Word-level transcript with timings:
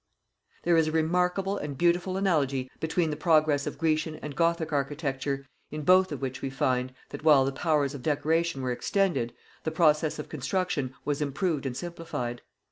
There 0.63 0.77
is 0.77 0.87
a 0.87 0.91
remarkable 0.91 1.57
and 1.59 1.77
beautiful 1.77 2.17
analogy 2.17 2.71
between 2.79 3.11
the 3.11 3.15
progress 3.15 3.67
of 3.67 3.77
Grecian 3.77 4.15
and 4.15 4.35
Gothic 4.35 4.73
architecture, 4.73 5.45
in 5.69 5.83
both 5.83 6.11
of 6.11 6.23
which 6.23 6.41
we 6.41 6.49
find, 6.49 6.91
that 7.09 7.23
while 7.23 7.45
the 7.45 7.51
powers 7.51 7.93
of 7.93 8.01
decoration 8.01 8.63
were 8.63 8.71
extended, 8.71 9.31
the 9.63 9.69
process 9.69 10.17
of 10.17 10.27
construction 10.27 10.95
was 11.05 11.21
improved 11.21 11.67
and 11.67 11.77
simplified. 11.77 12.41